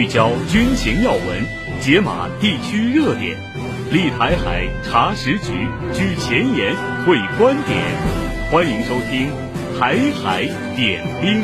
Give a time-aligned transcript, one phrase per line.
[0.00, 1.44] 聚焦军情要闻，
[1.82, 3.36] 解码地区热点，
[3.92, 5.52] 立台海查实局，
[5.92, 6.74] 居前沿
[7.04, 7.84] 会观点。
[8.50, 9.28] 欢迎收听
[9.78, 11.42] 《台海点兵》。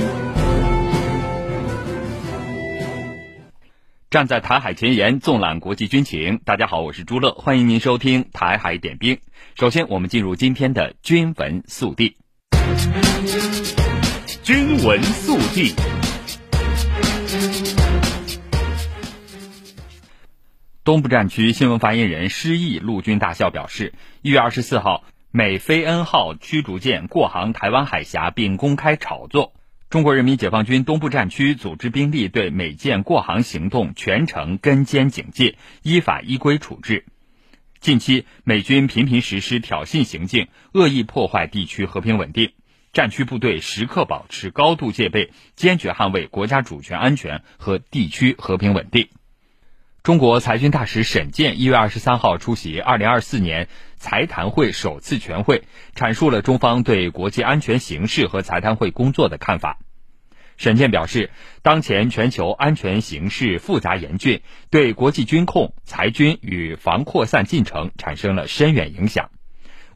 [4.08, 6.40] 站在台海前沿，纵览国际军情。
[6.42, 9.16] 大家好，我是朱乐，欢迎您收听《台海点兵》。
[9.60, 12.16] 首先，我们进入今天的军文速递。
[14.42, 15.74] 军文速递。
[20.86, 29.52] 东部战区新闻发言人施毅陆军大校表示，一月二十四号，美菲恩号驱逐舰过航台湾海峡并公开炒作，
[29.90, 37.04] 中国人民解放军东部战区组织兵力对美舰过航行动全程跟监警戒，依法依规处置。
[37.80, 42.52] 近期美军频频实施挑衅行径，恶意破坏地区和平稳定，
[42.92, 49.08] 战区部队时刻保持高度戒备，坚决捍卫国家主权安全和地区和平稳定。
[50.06, 55.64] 中国裁军大使沈健一月二十三号出席二零二四年裁谈会首次全会，
[55.96, 59.80] 阐述了中方对国际安全形势和裁谈会工作的看法。
[60.56, 69.30] 沈健表示，当前全球安全形势复杂严峻，对国际军控、裁军与防扩散进程产生了深远影响。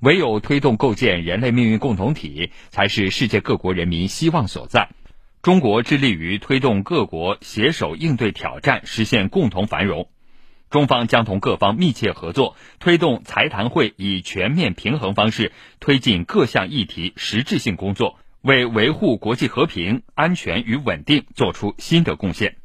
[0.01, 4.89] 唯有推动构建人类命运共同体，才是世界各国人民希望所在。
[5.43, 10.11] 中国致力于推动各国携手应对挑战，实现共同繁荣。
[10.69, 22.59] 中方将同各方密切合作，推动财谈会以全面平衡方式推进各项议题实质性工作，为维护国际和平、安全与稳定作出新的贡献。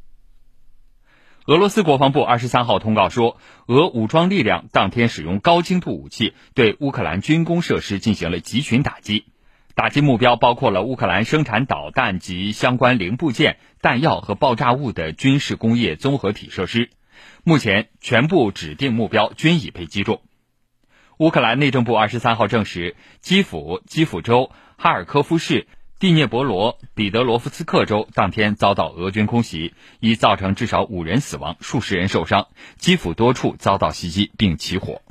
[1.46, 9.24] 俄罗斯国防部二十三号通告说，俄武装力量当天使用高精度武器对乌克兰军工设施进行了集群打击。
[9.76, 16.88] 打击目标包括了乌克兰生产导弹及相关零部件、弹药和爆炸物的军事工业综合体设施。
[17.44, 20.22] 目前，全部指定目标均已被击中。
[21.18, 25.66] 乌克兰内政部二十三号证实，基辅、基辅州、哈尔科夫市、
[25.98, 32.48] 第聂伯罗、彼得罗夫斯克州当天遭到俄军空袭，已造成至少五人死亡、数十人受伤。
[32.78, 35.02] 基辅多处遭到袭击并起火。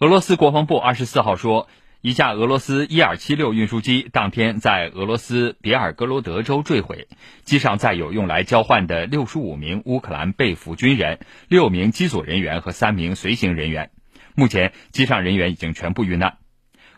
[0.00, 1.66] 俄罗斯国防部二十四号说。
[2.04, 7.08] 一架俄罗斯伊尔七六运输机当天在俄罗斯别尔哥罗德州坠毁，
[7.44, 13.90] 机上载有用来交换的六十五名乌克兰被俘军人、六名机组人员和三名随行人员。
[14.34, 16.36] 目前，机上人员已经全部遇难。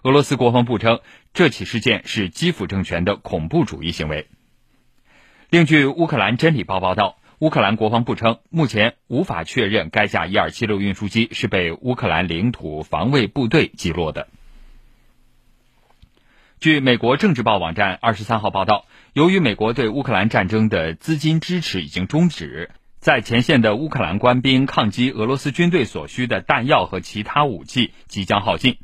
[0.02, 0.98] 俄罗斯国防部称，
[1.32, 4.26] 这起事件是基辅政权的恐怖主义行为。
[5.50, 14.26] 另据乌克兰真理报报道，乌克兰国防部称，目前无法确认该架伊尔七六运输机是被乌克兰领土防卫部队击落的。
[16.58, 28.78] 据美国政治报网站二十三号报道，由于美国对乌克兰战争的资金支持已经终止，在前线的乌克兰官兵抗击俄罗斯军队所需的弹药和其他武器即将耗尽。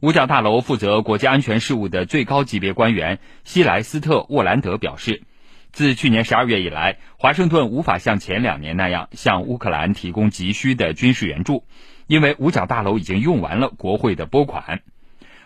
[0.00, 5.24] 五角大楼负责国家安全事务的最高级别官员希莱斯特·沃兰德表示，
[5.72, 11.64] 自去年十二月以来，华盛顿无法像前两年那样向乌克兰提供急需的军事援助，
[12.06, 14.82] 因为五角大楼已经用完了国会的拨款。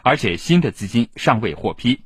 [0.03, 2.03] 而且新的资金尚未获批。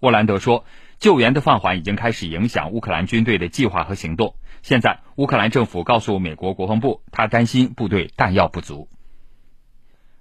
[0.00, 0.64] 沃兰德说，
[0.98, 4.36] 救援的放缓已经开始影响乌克兰军队的计划和行动。
[4.62, 8.88] 现在，乌克兰政府告诉美国国防部，他担心部队弹药不足。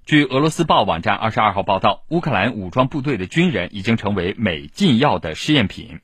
[0.05, 5.99] 据俄罗斯报网站二十二号报道，乌克兰武装部队的军人已经成为美禁药的试验品。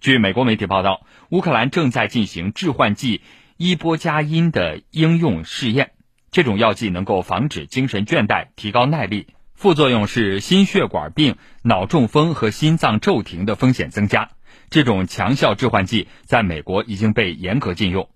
[0.00, 3.22] 据美国媒体报道，乌克兰正在进行致幻剂
[3.56, 5.92] 伊波加因的应用试验，
[6.30, 9.28] 这种药剂能够防止精神倦怠，提高耐力。
[9.64, 14.32] 副作用是心血管病、脑中风和心脏骤停的风险增加。
[14.68, 18.10] 这种强效致幻剂在美国已经被严格禁用。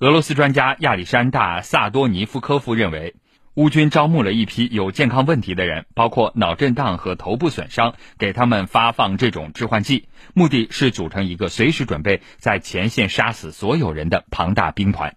[0.00, 3.14] 俄罗斯专家亚历山大·萨多尼夫科夫认为，
[3.54, 15.14] 乌军招募了一批有健康问题的人，包括脑震荡和头部损伤，给他们发放这种致幻剂，目的是组成一个随时准备在前线杀死所有人的庞大兵团。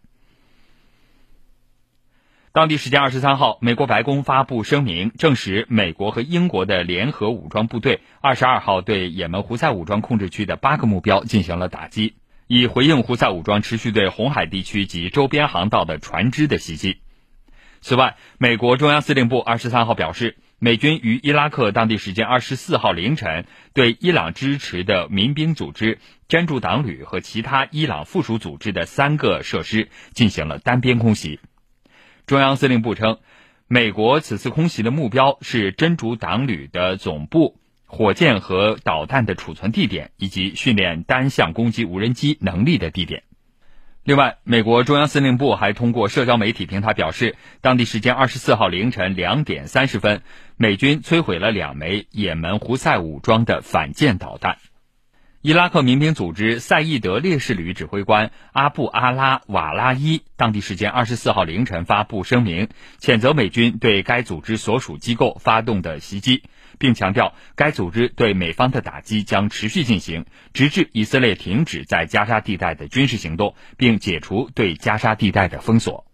[2.56, 12.14] 当地时间二十三号，美国白宫发布声明，证实美国和英国的联合武装部队二十二号对也门胡塞武装控制区的八个目标进行了打击，
[12.48, 17.02] 以回应胡塞武装持续对红海地区及周边航道的船只的袭击。
[17.82, 26.00] 此外，美国中央司令部二十三号表示，美军于伊拉克当地时间二十四号凌晨对伊朗支持的民兵组织
[26.30, 31.42] 真主党旅和其他伊朗附属组织的三个设施进行了单边空袭。
[32.26, 33.20] 中央司令部称，
[33.68, 43.22] 美国此次空袭的目标是真主党旅的总部、火箭和导弹的储存地点，以及训练单向攻击无人机能力的地点。
[44.04, 50.24] 另外，美国中央司令部还通过社交媒体平台表示，当地时间二十四号凌晨两点三十分，
[50.58, 54.58] 美军摧毁了两枚也门胡塞武装的反舰导弹。
[55.46, 62.70] 伊拉克民兵组织赛义德烈士旅指挥官阿布阿拉瓦拉伊当地时间二十四号凌晨发布声明，
[63.00, 66.42] 谴责美军对该组织所属机构发动的袭击，
[66.80, 76.08] 并强调该组织对美方的打击将持续进行，直至以色列停止在加沙地带的军事行动，并解除对加沙地带的封锁。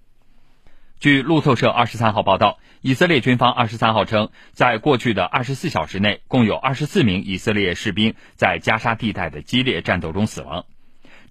[1.01, 10.65] 据路透社二十三号报道，以色列军方二十三号称，在过去的二十四小时内，共有二十四名以色列士兵在加沙地带的激烈战斗中死亡。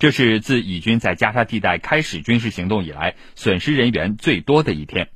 [0.01, 5.09] 这是自以军在加沙地带开始军事行动以来，损失人员最多的一天。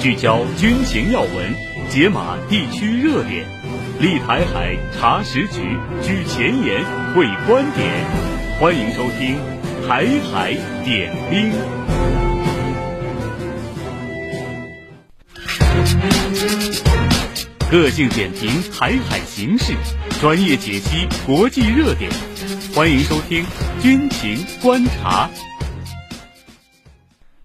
[0.00, 1.54] 聚焦军情要闻，
[1.90, 3.44] 解码地区热点，
[4.00, 8.06] 立台海查实局，居前沿会观点，
[8.58, 9.51] 欢迎收听。
[9.86, 11.52] 台海点兵，
[17.70, 19.74] 个性点评台海形势，
[20.20, 22.10] 专业解析国际热点，
[22.74, 23.44] 欢迎收听
[23.80, 25.28] 军情观察。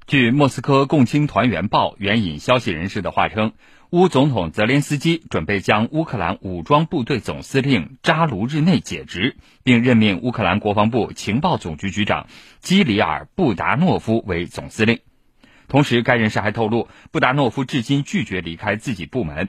[0.05, 3.53] 据莫斯科共青团员报援引消息人士的话称。
[3.91, 12.27] 乌总统泽连斯基准备将乌克兰武装部队总司令扎卢日内解职，并任命乌克兰国防部情报总局局长
[12.59, 14.99] 基里尔·布达诺夫为总司令。
[15.69, 19.47] 同时，该人士还透露，布达诺夫至今拒绝离开自己部门。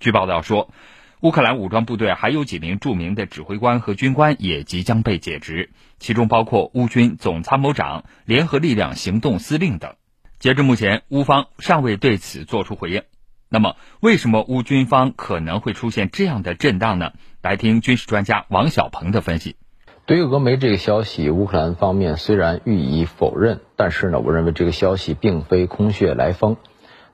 [0.00, 0.72] 据报道说，
[1.20, 5.70] 乌克兰武装部队还有几名著名的指挥官和军官也即将被解职，
[6.00, 9.94] 其中包括乌军总参谋长、联合力量行动司令等。
[10.40, 13.04] 截至目前，乌方尚未对此作出回应。
[13.50, 17.12] 那么，为什么乌军方可能会出现这样的震荡呢？
[17.40, 19.56] 来听军事专家王小鹏的分析。
[20.04, 26.56] 对于俄媒这个消息，乌克兰方面虽然予以否认，但是呢，我认为这个消息并非空穴来风。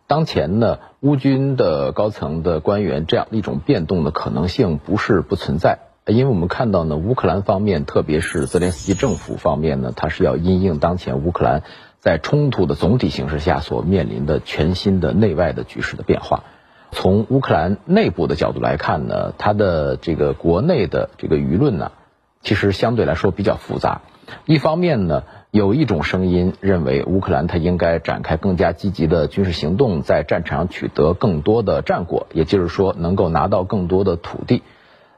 [0.06, 11.62] 当前呢，乌军的高层的官员这样的一种变动的可能性不是不存在，因为我们看到呢，乌克兰方面，特别是泽连斯基政府方面呢，它是要因应当前乌克兰。
[12.04, 16.44] 在冲突的总体形势下，所面临的全新的内外的局势的变化，
[16.92, 21.92] 从乌克兰内部的角度来看呢，它的这个国内的这个舆论呢，
[22.42, 24.02] 其实相对来说比较复杂。
[24.44, 34.62] 一方面呢，有一种声音认为乌克兰它应该展开更加积极的军事行动，在战场上取得更多的战果，也就是说能够拿到更多的土地。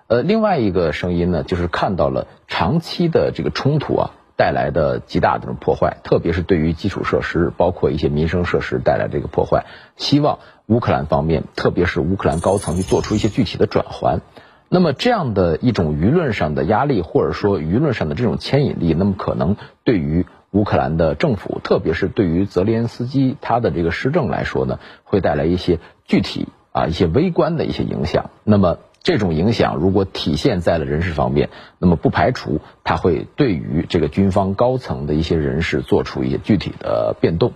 [0.06, 4.10] 呃，另外一个声音呢，就是看到了长期的这个冲突啊。
[4.36, 9.64] 带来的极大的这种破坏，特别是对于基础设施，包括一些民生设施带来这个破坏。
[9.96, 14.20] 希望乌克兰方面，特别是乌克兰高层去做出一些具体的转换。
[14.68, 28.30] 那么这样的一种舆论上的压力，或者说舆论上的这种牵引力，那么可能对于乌克兰的政府，特别是对于泽连斯基他的这个施政来说呢，会带来一些具体啊一些微观的一些影响。
[28.44, 28.78] 那么。
[29.06, 37.53] 这种影响如果体现在了人事方面，那么不排除他会对于这个军方高层的一些人事做出一些具体的变动。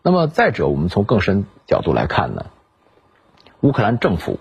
[0.00, 2.46] 那么再者，我们从更深角度来看呢，
[3.60, 4.40] 乌克兰政府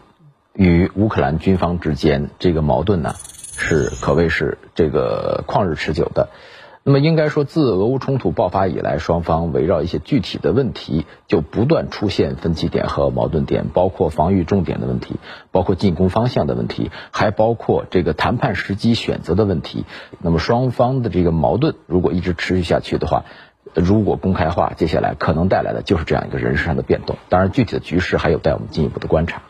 [0.53, 6.29] 与乌克兰军方之间这个矛盾呢，是可谓是这个旷日持久的。
[6.87, 15.15] 那么应该说，自俄乌冲突爆发以来，双方围绕一些具体的问题就不断出现分歧点和矛盾点，包括防御重点的问题，
[15.49, 19.83] 包括进攻方向的问题，还包括这个谈判时机选择的问题。
[20.19, 23.25] 那么双方的这个矛盾如果一直持续下去的话，
[23.73, 27.17] 如果公开化，接下来可能带来的就是这样一个人事上的变动。
[27.29, 29.41] 当然，具体的局势还有待我们进一步的观察。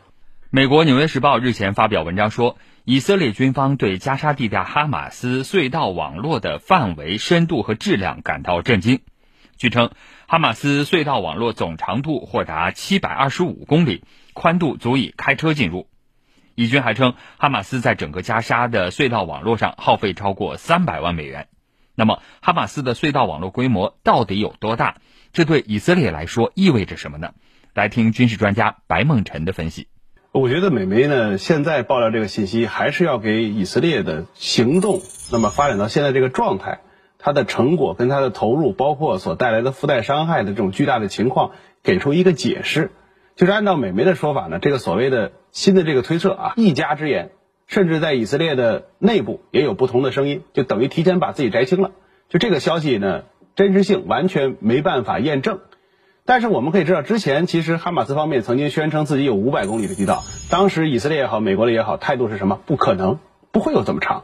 [0.51, 2.55] 美国《纽约时报》日前发表文章说，
[2.87, 9.01] 以色列军方对加沙地带哈马斯隧道网络的范围、深度和质量感到震惊。
[9.57, 9.89] 据称，
[10.27, 14.03] 哈马斯隧道网络总长度或达七百二十五公里，
[14.35, 15.89] 宽度足以开车进入。
[16.53, 21.47] 以军还称，哈马斯在整个加沙的隧道网络上耗费超过三百万美元。
[21.95, 24.97] 那么，哈马斯的隧道网络规模到底有多大？
[25.33, 27.33] 这对以色列来说意味着什么呢？
[27.73, 29.87] 来听军事专家白梦辰的分析。
[30.37, 34.99] 我觉得美媒呢，现在爆料这个信息，还是要给以色列的行动，
[35.31, 36.81] 那么发展到现在这个状态，
[37.17, 41.51] 它的成果跟它的投入，包括所带来的附带伤害的这种巨大的情况，
[41.83, 42.91] 给出一个解释。
[43.37, 47.31] 就是按照美媒的说法呢，这个所谓的新的这个推测啊，一家之言，
[47.67, 51.91] 甚至在以色列的内部也有不同的声音，就等于提前把自己摘清了。
[52.27, 53.23] 就这个消息呢，
[53.55, 55.61] 真实性完全没办法验证。
[56.27, 62.59] 但是我们可以知道，之前其实哈马斯方面曾经宣称自己有五百公里的地道，当时以色列也好，美国的也好，态度是什么？
[62.65, 63.19] 不可能，
[63.51, 64.23] 不会有这么长。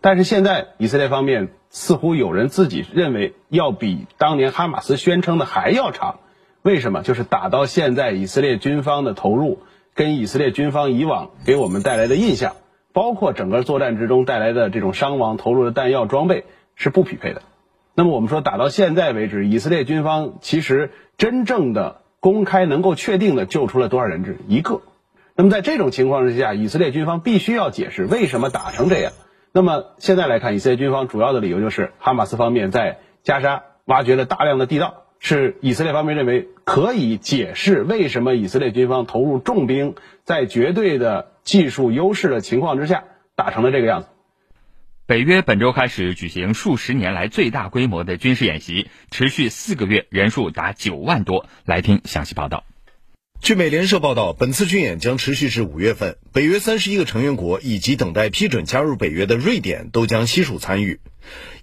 [0.00, 6.20] 但是现在以色列方面似乎有人自己认为要比当年哈马斯宣称的还要长。
[6.62, 7.02] 为什么？
[7.02, 9.58] 就是打到现在，以色列军方的投入
[9.94, 12.56] 跟以色列军方以往给我们带来的印象，
[12.94, 17.42] 包括整个作战之中带来的这种伤亡、投入的弹药装备是不匹配的。
[17.96, 24.38] 那么我们说，打到现在为止，以色列军方其实真正的公开能够确定的救出了多少人质？
[24.48, 24.82] 一个。
[25.36, 29.12] 那么在这种情况之下，以色列军方必须要解释为什么打成这样。
[29.52, 43.04] 那么现在来看，以色列军方主要的理由就是哈马斯方面在加沙挖掘了大量的地道，是以色列方面认为可以解释为什么以色列军方投入重兵，在绝对的技术优势的情况之下
[43.36, 44.08] 打成了这个样子。
[45.06, 51.44] 北约本周开始举行数十年来最大规模的军事演习，持续四个月，人数达九万多。
[51.66, 52.64] 来听详细报道。
[53.42, 56.16] 据美联社报道，本次军演将持续至五月份。
[56.32, 61.00] 北约三十一个成员国以及等待批准加入北约的瑞典都将悉数参与。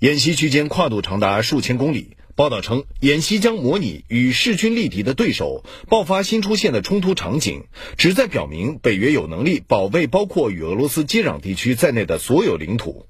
[0.02, 2.18] 演习区间跨度长达数千公里。
[2.36, 7.64] 报道称，演习将模拟与势均力敌的对手爆发新出现的冲突场景，
[7.98, 13.08] 旨在表明北约有能力保卫包括与俄罗斯接壤地区在内的所有领土。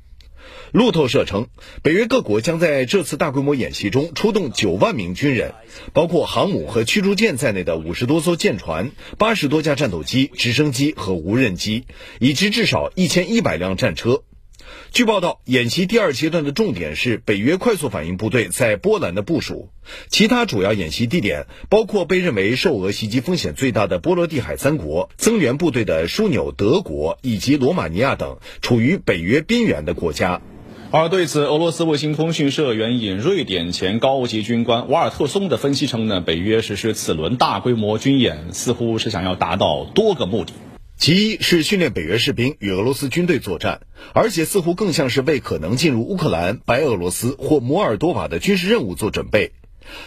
[0.71, 1.47] 路透社称，
[1.83, 5.53] 北约各国将在这次大规模演习中出动九万名军人，
[5.91, 11.83] 包括航母和驱逐舰在内的五十多艘舰船、八十多架战斗机、直升机和无人机，
[12.19, 14.23] 以及至少一千一百辆战车。
[14.91, 19.69] 据报道，演习第二阶段的重点是北约快速反应部队在波兰的部署，
[20.09, 30.41] 其他主要演习地点包括被认为受俄袭击风险最大的波罗的海三国、增援部队的枢纽德国以及罗马尼亚等处于北约边缘的国家。
[30.93, 40.51] 而对此，俄罗斯卫星通讯社援引瑞典前高级军官瓦尔特松的分析称呢，北约实施此轮大规模军演，似乎是想要达到多个目的。
[40.97, 43.79] 其一是训练北约士兵与俄罗斯军队作战，
[44.13, 49.53] 而且似乎更像是为可能进入乌克兰、白俄罗斯或摩尔多瓦的军事任务做准备。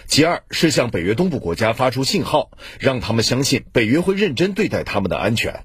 [0.06, 5.64] 其二是向北约东部国家发出信号，让他们相信北约会认真对待他们的安全。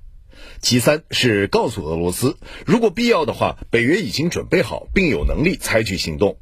[0.61, 6.37] 其三是告诉俄罗斯，如果必要的话，北约已经准备好并有能力采取行动。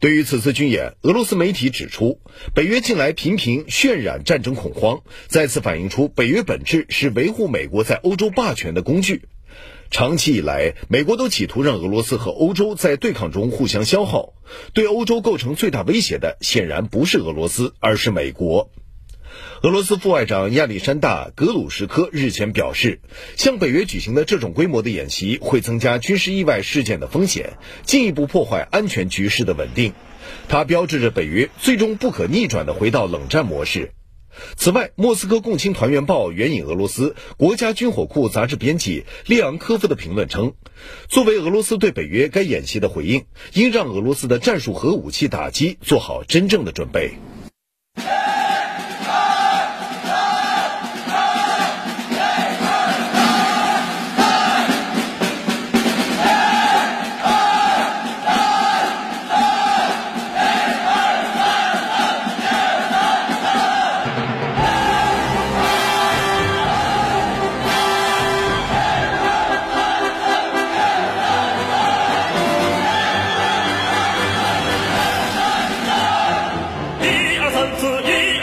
[0.00, 2.20] 对于此次军演，俄罗斯媒体指出，
[2.54, 9.22] 北约近来频频渲染战争恐慌，再次反映出北约本质是维护美国在欧洲霸权的工具。
[9.90, 14.34] 长期以来，美国都企图让俄罗斯和欧洲在对抗中互相消耗，
[14.72, 18.70] 对欧洲构成最大威胁的显然不是俄罗斯，而是美国。
[19.60, 23.00] 俄罗斯副外长亚历山大·格鲁什科日前表示，
[23.36, 29.94] 向北约举行的这种规模的演习会增加军事意外事件的风险，进一步破坏安全局势的稳定。
[30.48, 33.90] 它标志着北约最终不可逆转地回到冷战模式。
[34.56, 40.52] 此外，莫斯科共青团员报援引俄罗斯国家军火库杂志编辑列昂科夫的评论称，
[41.08, 43.24] 作为俄罗斯对北约该演习的回应，
[43.54, 47.14] 应让俄罗斯的战术核武器打击做好真正的准备。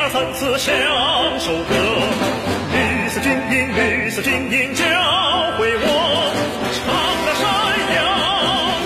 [0.10, 0.74] 三次唱
[1.40, 1.74] 首歌，
[2.72, 4.84] 绿色军营绿色军营教
[5.58, 5.86] 会我，
[6.72, 6.84] 唱
[7.26, 7.44] 那山
[7.96, 7.98] 摇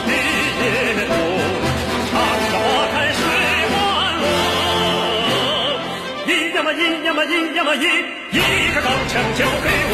[0.08, 0.10] 地
[0.64, 0.66] 也
[1.08, 1.12] 动，
[2.10, 3.22] 唱那花开水
[3.70, 3.74] 欢
[4.22, 4.26] 乐。
[6.26, 7.86] 一呀嘛一呀嘛一呀嘛一，
[8.32, 8.40] 一
[8.74, 9.94] 个钢枪交给我。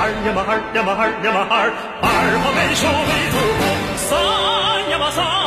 [0.00, 2.06] 二呀嘛二呀嘛二呀嘛二，二
[2.40, 3.60] 话没说为祖国。
[3.96, 5.41] 三呀嘛三。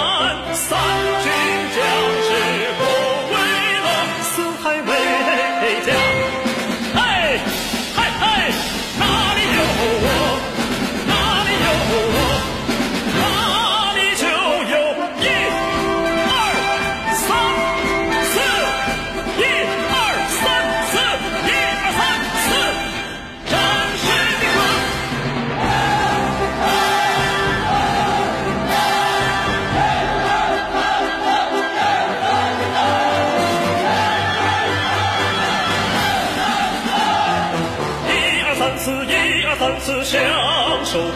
[40.95, 41.11] 首歌，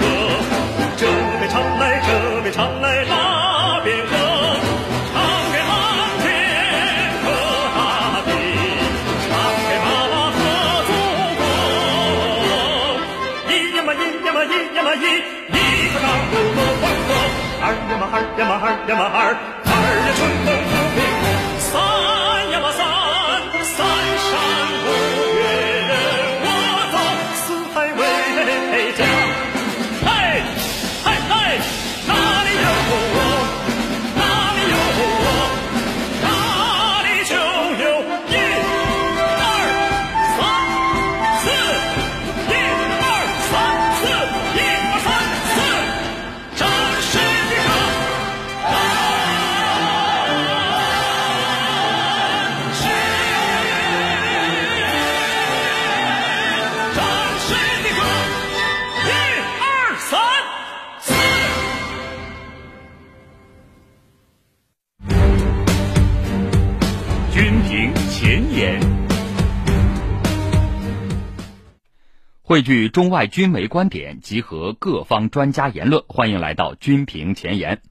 [0.98, 4.12] 这边唱来这边唱来那边和，
[5.14, 5.16] 唱
[5.54, 5.72] 给蓝
[6.20, 6.28] 天
[7.24, 7.26] 和
[7.78, 7.80] 大
[8.28, 8.30] 地，
[9.24, 9.32] 唱
[9.64, 10.38] 给妈妈和
[10.84, 10.92] 祖
[11.40, 11.42] 国。
[13.48, 13.96] 一呀嘛一
[14.26, 14.80] 呀一呀，
[15.48, 15.56] 一
[15.94, 17.12] 个大中国，欢乐。
[17.64, 19.24] 二呀嘛二呀嘛二呀嘛二。
[72.50, 77.84] 汇聚中外军媒观点，集合各方专家言论，欢迎来到军评前沿。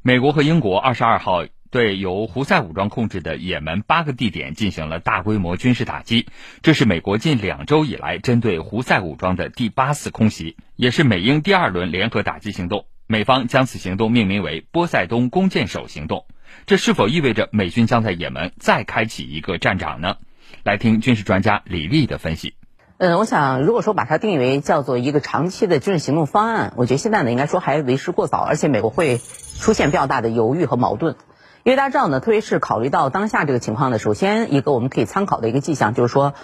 [0.00, 6.28] 美国和英国二十二号对由胡塞武装控制的也门八个地点进行了大规模军事打击，
[6.62, 12.86] 这是美国近两周以来针对胡塞武装的第八次空袭，也是美英第二轮联合打击行动。
[13.06, 16.24] 美方将此行动命名为“波塞冬弓箭手行动”，
[16.64, 20.16] 这是否意味着美军将在也门再开启一个战场呢？
[20.64, 22.54] 来听军事专家李丽的分析。
[23.02, 29.22] 嗯，我想，如果说把它定义为叫做一个长期的军事行动方案，我觉得现在呢，应该说还为时过早，而且美国会
[29.58, 31.16] 出现比较大的犹豫和矛盾。
[31.62, 36.34] 因为大家知道呢，特别是考虑到当下这个情况呢，首先一个我们可以参考的一个迹象就是说，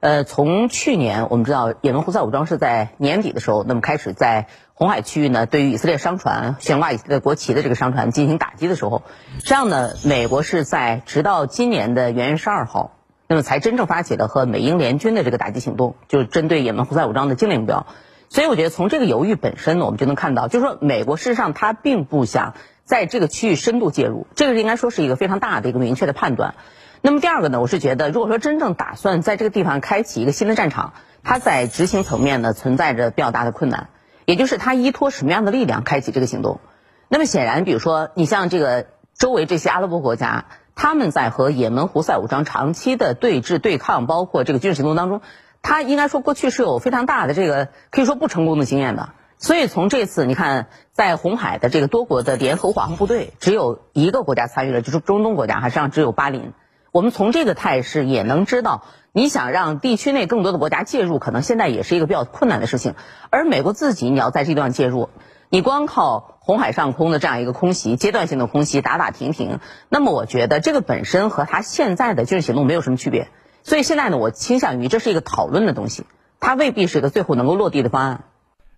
[0.00, 9.00] 呃，从去年我们知道也门胡塞武装是在年底的时候，那么开始在红海区域呢，对于以色列商船悬挂以色列国旗的这个商船进行打击的时候，
[9.46, 12.98] 这样呢，美国是在直到今年的元月十二号。
[13.32, 17.86] 那么才真正发起了和美英联军的这个打击行动，就是针对也门胡塞武装的精确目标。
[18.28, 22.52] 所以我觉得从这个犹豫本身呢，我们就能看到，就是说美国事实上它并不想
[22.84, 26.56] 在这个区域深度介入，这个应该说是一个非常大的一个明确的判断。
[27.00, 30.92] 那么第二个呢，我是觉得如果说真正打算在这个地方开启一个新的战场，
[31.22, 33.88] 它在执行层面呢存在着比较大的困难，
[34.26, 36.60] 也就是它依托什么样的力量开启这个行动。
[37.08, 40.44] 那么显然，比如说你像这个周围这些阿拉伯国家。
[40.74, 45.20] 他们在和也门胡塞武装长期的对峙对抗，包括这个军事行动当中，
[45.62, 49.10] 他应该说过去是有非常大的这个可以说不成功的经验的。
[49.38, 56.52] 所以从这次你看，在红海的这个多国的联合护航部队，只有一个国家参与了，就是中东国家，还实际上只有巴林。
[56.92, 62.94] 我们从这个态势也能知道，你想让地区内更多的国家介入，可能现在也是一个比较困难的事情。
[63.30, 65.08] 而美国自己，你要在这段介入。
[65.54, 69.58] 你光靠红海上空的这样一个空袭，阶段性的空袭，打打停停，
[69.90, 73.28] 那么我觉得这个本身和他现在的军事行动没有什么区别。
[73.62, 76.06] 所以现在呢，我倾向于这是一个讨论的东西，
[76.40, 78.24] 它未必是一个最后能够落地的方案。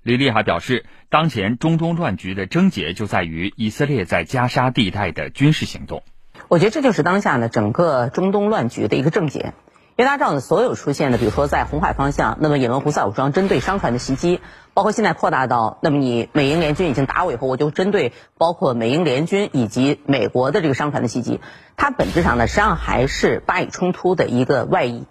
[0.02, 6.02] 李丽还表示，当前中东乱局的症结就在于以色列在加沙地带的军事行动。
[6.48, 9.52] 我觉得这就是当下呢整个中东乱局的一个症结。
[9.96, 14.40] 因为大家知道呢，所有出现的，比如说在红海方向，那么也门胡塞武装针对商船的袭击，
[14.74, 21.40] 包括现在扩大到，那么你美英联军已经打我以后，我就针对包括美英联军以及美国的这个商船的袭击，
[21.76, 25.06] 它本质上呢，实际上还是巴以冲突的一个外溢。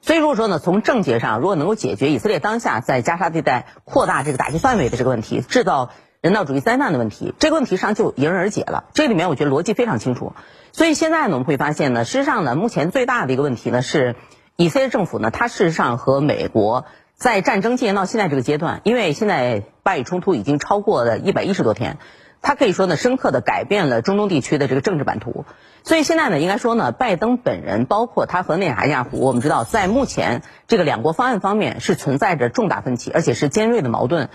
[0.00, 5.90] 所以如果说呢，从症结上，如果能够解决以色列当下在加沙地带扩大这个打击范围的这个问题，制造
[6.20, 8.84] 人道主义灾难的问题，这个问题上就迎刃而解了。
[8.92, 10.34] 这里面我觉得逻辑非常清楚。
[10.70, 14.16] 所以现在呢，我们会发现呢，事实上呢，目前最大的一个问题呢是，
[14.56, 21.96] 以色列政府呢，它事实上和美国在战争进行到现在这个阶段，因为现在巴以冲突已经超过了一百一十多天，
[22.42, 25.46] 它可以说呢，深刻的改变了中东地区的这个政治版图。
[25.84, 34.28] 所以现在呢，应该说呢，拜登本人，包括他和内塔尼亚胡，我们知道，在目前这个两国方案方面是存在着重大分歧，而且是尖锐的矛盾。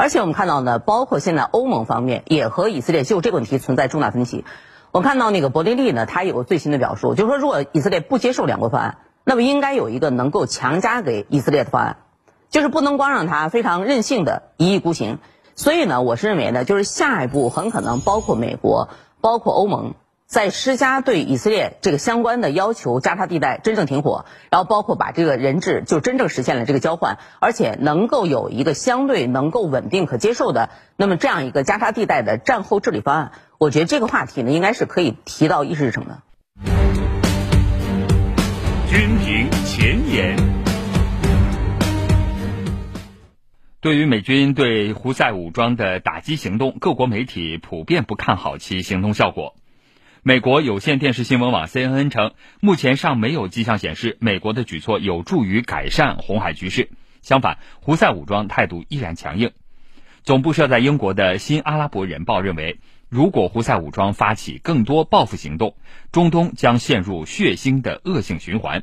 [0.00, 4.44] 而且我们看到呢，包括现在欧盟方面也和以色列就这个问题存在重大分歧。
[4.92, 11.96] 我看到那个伯利利呢，他有个最新的表述，就是说，如果以色列不接受两国方案，那么应该有一个能够强加给以色列的方案，
[12.48, 15.18] 就是不能光让他非常任性的一意孤行。
[15.56, 19.94] 所以呢，我是认为呢，就是下一步很可能包括美国、包括欧盟，
[20.28, 33.32] 在施加对以色列这个相关的要求，加沙地带真正停火，然后包括把这个人质就真正实现了这个交换，而且能够有一个相对能够稳定可接受的，那么这样一个加沙地带的战后治理方案。
[33.56, 36.20] 我觉得这个话题呢，应该是可以提到议事日程的。
[38.90, 40.36] 军评前沿。
[43.80, 49.54] 对于美军对胡塞武装的打击行动，各国媒体普遍不看好其行动效果。
[50.22, 56.90] 美国有线电视新闻网 CNN 称，目前尚没有迹象显示美国的举措有助于改善红海局势。
[57.22, 59.52] 相反，胡塞武装态度依然强硬。
[60.24, 65.76] 总部设在英国的新阿拉伯人报认为，如果胡塞武装发起更多报复行动，
[66.10, 68.82] 中东将陷入血腥的恶性循环。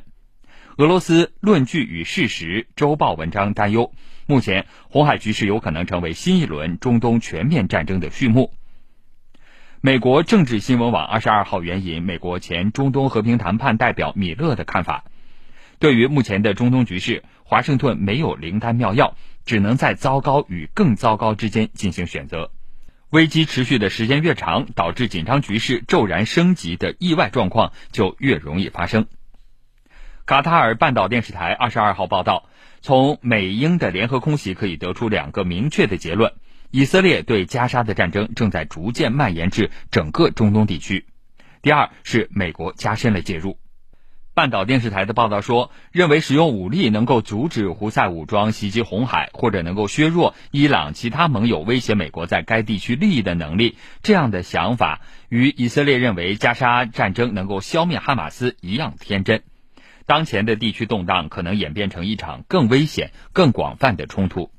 [0.78, 3.92] 俄罗斯《论据与事实》周报文章担忧，
[4.26, 8.52] 目前红海局势有可能成为新一轮中东全面战争的序幕。
[9.86, 15.04] 美国政治新闻网二十二号援引美国前中东和平谈判代表米勒的看法，
[15.78, 22.50] 对于目前的中东局势，华盛顿没有灵丹妙药，只能在糟糕与更糟糕之间进行选择。
[23.10, 29.06] 危机持续的时间越长，导致紧张局势骤然升级的意外状况就越容易发生。
[30.24, 32.48] 卡塔尔半岛电视台二十二号报道，
[32.80, 36.32] 从美英的联合空袭可以得出两个明确的结论：
[36.70, 41.06] 以色列对加沙的战争正在逐渐蔓延至整个中东地区。
[41.62, 43.58] 第二是美国加深了介入。
[44.34, 55.00] 半岛电视台的报道说，认为使用武力能够阻止胡塞武装袭击红海，或者能够削弱伊朗其他盟友威胁美国在该地区利益的能力，这样的想法
[55.30, 59.42] 与以色列认为加沙战争能够消灭哈马斯一样天真。
[60.04, 64.50] 当前的地区动荡可能演变成一场更危险、更广泛的冲突。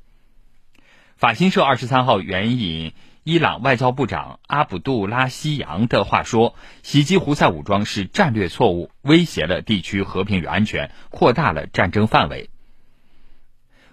[1.18, 2.92] 法新社二十三号援引
[3.24, 6.54] 伊朗外交部长阿卜杜拉希扬的话说
[6.84, 12.50] ：“袭击胡塞武装是战略错误，威胁了地区和平与安全，扩大了战争范围。”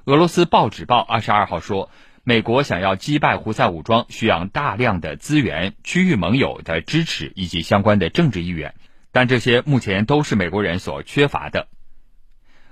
[0.06, 1.90] 俄罗斯报纸报二十二号说
[2.24, 8.76] ：“美国想要击败胡塞武装，需要大量的资源、区域盟友的支持以及相关的政治意愿。”
[9.12, 11.70] 但这些目前都是美国人所缺乏的。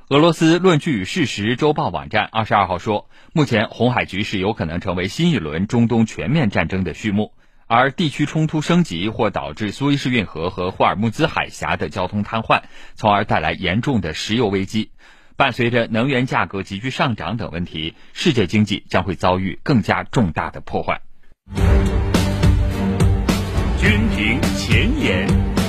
[0.10, 7.32] 俄罗斯《论据与事实》周报网站二十二号说，目前红海局势有可能成为新一轮中东全面战争的序幕，
[7.68, 12.64] 而地区冲突升级或导致苏伊士运河和霍尔木兹海峡的交通瘫痪，
[12.96, 14.92] 从而带来严重的石油危机。
[15.38, 21.02] 伴随着能源价格急剧上涨等问题，世界经济将会遭遇更加重大的破坏。
[23.80, 25.63] 军评前沿。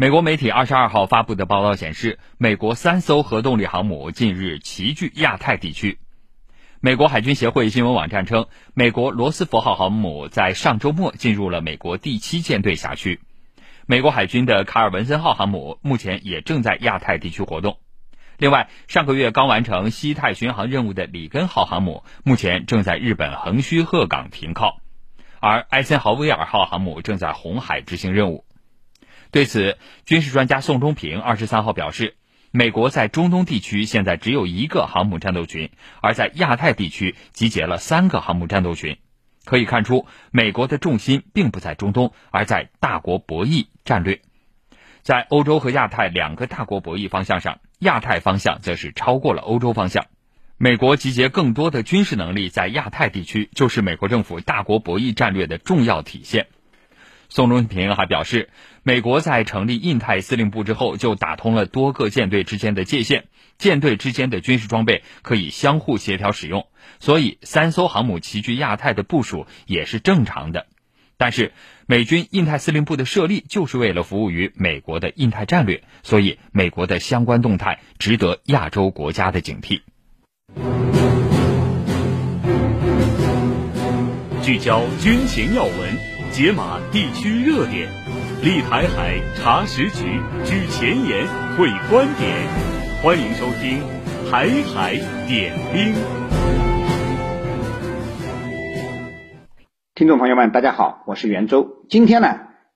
[0.00, 5.98] 美国媒体二十二号发布的报道显示，美国三艘核动力航母近日齐聚亚太地区。
[6.80, 13.20] 美国海军协会新闻网站称，美国罗斯福号航母在上周末进入了美国第七舰队辖区。
[13.84, 17.76] 美国海军的卡尔文森号航母目前也正在亚太地区活动。
[18.38, 24.80] 另外，上个月刚完成西太巡航任务的里根号航母目前正在日本横须贺港停靠，
[25.40, 28.46] 而艾森豪威尔号航母正在红海执行任务。
[29.30, 32.16] 对此，军事专家宋忠平二十三号表示，
[32.50, 35.70] 美国在中东地区现在只有一个航母战斗群，
[36.02, 38.96] 而在亚太地区集结了三个航母战斗群。
[39.44, 44.20] 可以看出，美国的重心并不在中东，而在大国博弈战略。
[45.02, 50.06] 在欧洲和亚太两个大国博弈方向上，亚太方向则是超过了欧洲方向。
[50.58, 56.48] 美国集结更多的军事能力在亚太地区，就是美国政府大国博弈战略的重要体现。
[57.30, 58.50] 宋忠平还表示，
[58.82, 63.24] 美国在成立印太司令部之后，就打通了多个舰队之间的界限，
[63.58, 66.66] 舰队之间的军事装备可以相互协调使用，
[66.98, 70.66] 所以三艘航母齐聚亚太的部署也是正常的。
[71.18, 71.52] 但是，
[71.86, 79.82] 美军印太司令部的设立就是为了服务于美国的印太战略，所以美国的相关动态值得亚洲国家的警惕。
[84.42, 86.20] 聚焦军情要闻。
[86.32, 87.90] 解码地区热点，
[88.42, 91.26] 立台海查实局居前沿
[91.58, 92.48] 会观点，
[93.02, 93.82] 欢迎收听
[94.30, 94.94] 《台海
[95.28, 95.92] 点兵》。
[99.94, 101.84] 听众朋友们，大家好，我是袁周。
[101.90, 102.28] 今天呢，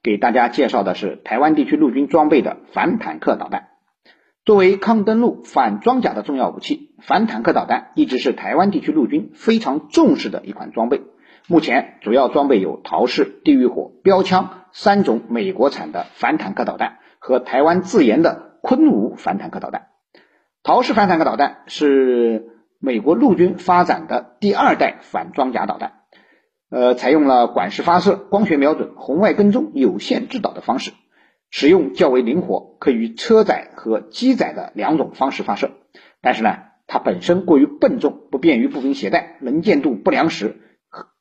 [0.03, 3.69] 给大家介绍的是台湾地区陆军装备的反坦克导弹。
[4.45, 11.01] 作为抗登陆、反装甲的重要武器，反坦克导弹一直是台湾地区陆军非常重视的一款装备。
[11.47, 19.89] 目前主要装备有陶式、地狱火、标枪三种美国产的反坦克导弹和台湾自研的昆吾反坦克导弹。
[20.63, 22.47] 陶式反坦克导弹是
[22.79, 25.93] 美国陆军发展的第二代反装甲导弹，
[26.71, 30.93] 呃，采用了管式发射、光学瞄准、红外跟踪、有线制导的方式，
[31.51, 35.73] 使用较为灵活，可以车载和机载的两种方式发射。
[36.23, 40.57] 但是呢，它本身过于笨重，不便于步兵携带，能见度不良时，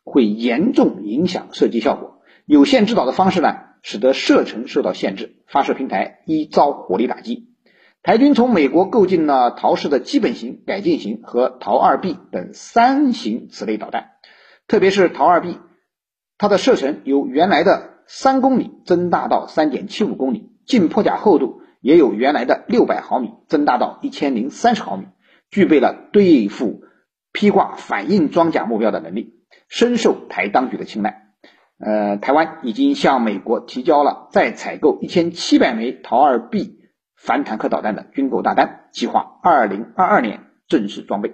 [0.04, 2.22] 会严重影响射击效果。
[2.46, 7.50] 有线制导的方式呢，使得射程受到限制，发射平台易遭火力打击。
[8.02, 14.10] 台军从美国购进了陶式的基本型、改进型和陶二 B 等三型此类导弹，
[14.68, 15.58] 特别是陶二 B，
[16.38, 25.06] 它的射程由原来的三公里增大到三点七五公里，近破甲厚度也有原来的六百毫米增大到一千零三十毫米，
[25.50, 26.82] 具备了对付
[27.32, 29.40] 披挂反应装甲目标的能力。
[29.74, 31.24] 深受台当局的青睐。
[31.80, 36.78] 呃，台湾已经向美国提交了再采购一千七百枚桃二 B
[37.18, 41.34] 反坦克导弹的军购大单，计划二零二二年正式装备。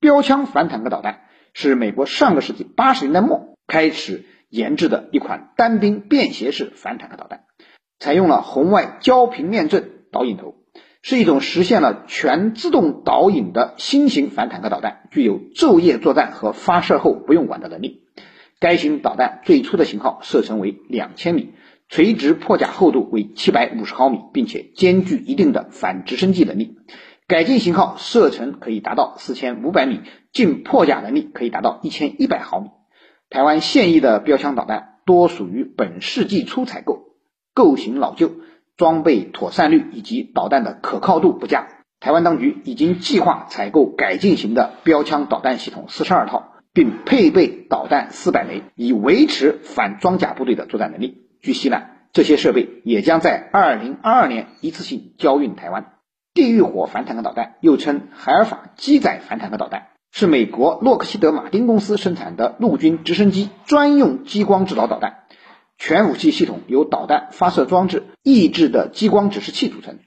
[0.00, 1.22] 标枪反坦克导弹
[1.54, 7.44] 是美国上个世纪八十年代末开始研制的一款单兵便携式反坦克导弹，
[7.98, 10.56] 采用了红外焦平面阵导引头，
[11.02, 18.04] 是一种实现了全自动导引的新型反坦克导弹，具有昼夜作战和发射后不用管的能力。
[18.60, 21.54] 该型导弹最初的型号射程为两千米，
[21.88, 26.78] 垂直破甲厚度为七百五十毫米，并且兼具一定的反直升机能力。
[27.26, 32.68] 改进型号射程可以达到四千五百米，净破甲能力可以达到一千一百毫米。
[33.28, 37.16] 台湾现役的标枪导弹多属于本世纪初采购，
[37.54, 38.30] 构型老旧，
[38.76, 41.66] 装备妥善率以及导弹的可靠度不佳。
[42.00, 46.48] 台湾当局已经计划采购改进型的标枪导弹系统四十二套。
[46.74, 51.28] 并配备导弹四百枚，以维持反装甲部队的作战能力。
[51.42, 51.82] 据悉呢，
[52.14, 55.92] 这些设备也将在二零二二年一次性交运台湾。
[56.32, 65.21] 地狱火反坦克导弹又称海尔法机载反坦克导弹，是美国洛克希德马丁公司生产的陆军直升机专用激光制导导弹。
[65.84, 69.98] 全武器系统由导弹发射装置、抑制的激光指示器组成，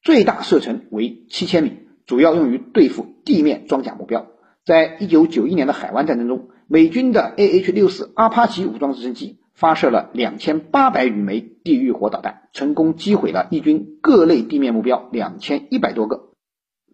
[0.00, 1.72] 最大射程为七千米，
[2.06, 4.28] 主要用于对付地面装甲目标。
[4.64, 16.30] 在一九九一年的海湾战争中，美军的 AH 六四阿帕奇武装直升机发射了两千八百余枚地狱火导弹，成功击毁了义军各类地面目标两千一百多个。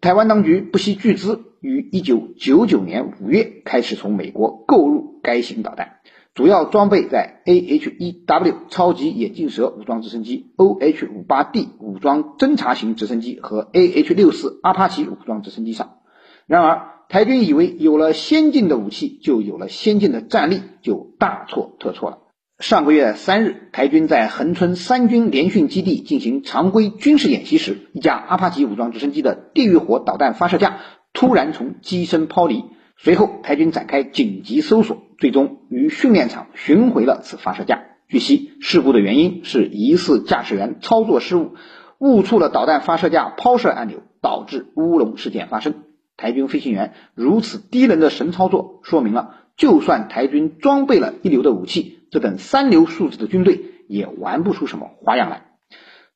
[0.00, 5.98] 台湾当局不惜巨资，于一九九九年五月开始从美国购入该型导弹，
[6.34, 15.98] 主要装备在 AH 一 W 超级眼镜蛇武装直升机、OH 五八 D 武装侦察型直升机和 AH 六四阿帕奇武装直升机上。
[16.46, 22.18] 然而，台军以为有了先进的武器，就有了先进的战力，就大错特错了。
[22.58, 30.78] 上个月三日，台军在恒春三军联训基地进行常规军事演习时，一架阿帕奇武装直升机的地狱火导弹发射架
[31.12, 32.64] 突然从机身抛离，
[33.04, 37.82] 随后台军展开紧急搜索，最终于训练场寻回了此发射架。
[38.06, 41.56] 据悉，事故的原因是疑似驾驶员操作失误，
[41.98, 45.82] 误触了导弹发射架抛射按钮，导致乌龙事件发生。
[46.16, 55.46] 台军飞行员如此低能的神操作，说明了就算台军装备了一流的武器，这等三流素质的军队也玩不出什么花样来。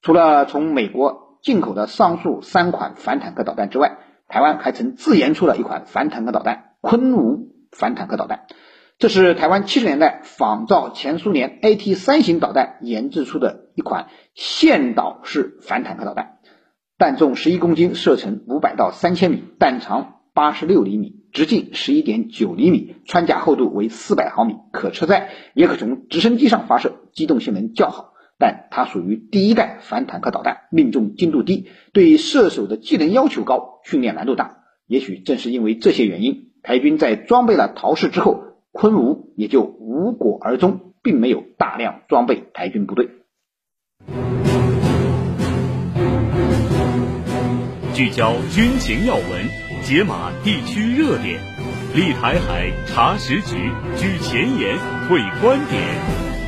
[0.02, 8.46] 除了从美国进口的上述三款反坦克导弹之外，台湾还曾自研出了一款反坦克导弹——昆吾反坦克导弹。
[8.98, 16.38] 这是台湾七十年代仿照前苏联 AT 三型导弹研制出的一款线导式反坦克导弹。
[16.98, 28.14] 弹重十一公斤，射程五百到三千米，弹长八十六厘米，直径十一点九厘米，穿甲厚度为四百毫米，可车载，也可从直升机上发射，机动性能较好。
[28.38, 34.62] 但它属于第一代反坦克导弹，命中精度低，对射手的技能要求高，训练难度大。
[34.86, 43.08] 也许正是因为这些原因，台军在装备了陶氏之后，昆吾也就无果而终，并没有大量装备台军部队。
[47.94, 49.48] 聚焦军情要闻，
[49.84, 51.38] 解码地区热点，
[51.94, 54.76] 立台海查实局，举前沿
[55.08, 55.80] 会观点。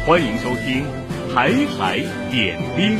[0.04, 0.82] 欢迎收听
[1.32, 1.98] 《台海
[2.32, 2.98] 点兵》。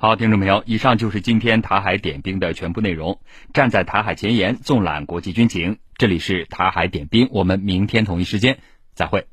[0.00, 3.20] 好，听众朋友，以上就是今天《台海点兵》的全部内容。
[3.52, 8.60] 站在台海前沿，纵览国际军情，这里是《台海点兵》，我们明天同一时间
[8.94, 9.26] 再会。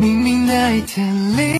[0.00, 1.48] 明明那一天里。